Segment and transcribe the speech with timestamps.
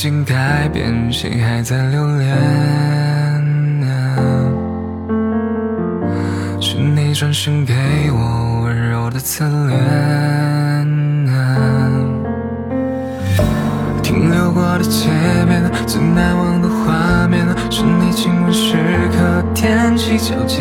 [0.00, 2.34] 已经改变，谁还在留恋？
[6.58, 7.74] 是你转身给
[8.10, 9.78] 我温柔的侧脸，
[14.10, 15.08] 停留过的街
[15.46, 18.74] 边，最难忘的画面，是你亲吻时
[19.12, 20.60] 刻踮起脚尖，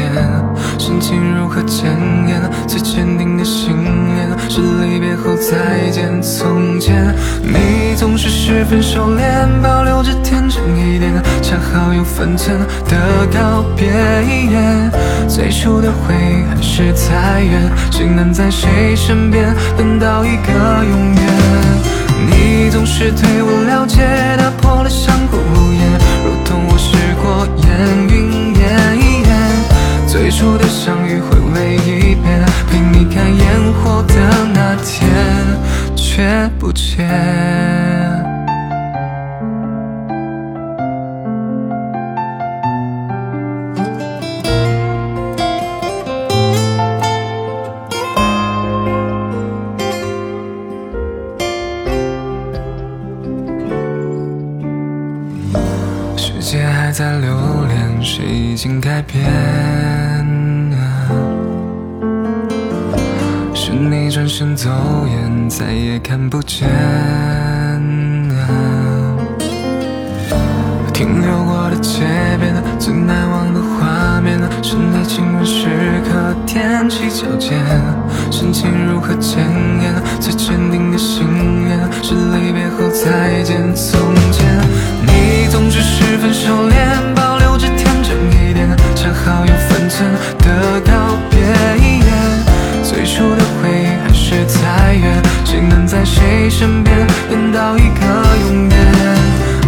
[0.77, 1.87] 深情如何检
[2.27, 2.39] 验？
[2.67, 6.21] 最坚定的信念，是离别后再见。
[6.21, 11.11] 从前，你总是十分收敛，保留着天真一点，
[11.41, 12.55] 恰好有分寸
[12.87, 13.87] 的告别
[14.27, 14.91] 遗言。
[15.27, 20.53] 最初的回忆还是太远，谁能在谁身边等到一个
[20.85, 22.08] 永远？
[22.27, 24.01] 你总是对我了解，
[24.37, 25.81] 打破了相顾无言，
[26.25, 27.67] 如同我是过眼
[28.07, 28.59] 云烟。
[30.07, 34.13] 最初的相遇回味一遍，陪你看烟火的
[34.53, 35.07] 那天，
[35.95, 37.88] 却不见。
[56.99, 57.33] 在留
[57.65, 59.23] 恋，谁已经改变？
[63.53, 64.69] 是你转身走
[65.07, 66.67] 远，再也看不见。
[70.93, 72.03] 停留过的街
[72.37, 75.69] 边，最难忘的画面，是你亲吻时
[76.03, 77.57] 刻踮起脚尖，
[78.29, 79.39] 深情如何检
[79.81, 79.95] 验？
[80.19, 81.25] 最坚定的信
[81.65, 83.73] 念，是离别后再见。
[83.73, 84.45] 从前，
[85.69, 91.39] 只是十分收敛，保留着天真一点，恰好有分寸的告别。
[92.83, 98.01] 最初的回忆还是太远，谁能在谁身边等到一个
[98.49, 98.75] 永远？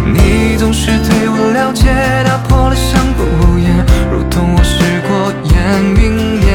[0.04, 1.88] 你总是对我了解，
[2.24, 5.54] 打破了相顾无言，如同我是过眼
[6.02, 6.52] 云烟。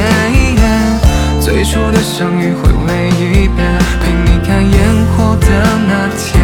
[1.40, 3.66] 最初的相遇回味一遍，
[4.02, 4.76] 陪你看烟
[5.16, 5.46] 火的
[5.88, 6.36] 那天，